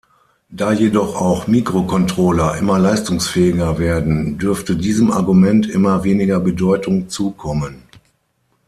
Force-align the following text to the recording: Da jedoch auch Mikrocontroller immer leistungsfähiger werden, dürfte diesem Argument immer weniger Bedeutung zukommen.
Da 0.49 0.71
jedoch 0.71 1.21
auch 1.21 1.45
Mikrocontroller 1.45 2.57
immer 2.57 2.79
leistungsfähiger 2.79 3.77
werden, 3.77 4.39
dürfte 4.39 4.75
diesem 4.75 5.11
Argument 5.11 5.69
immer 5.69 6.03
weniger 6.03 6.39
Bedeutung 6.39 7.07
zukommen. 7.07 7.83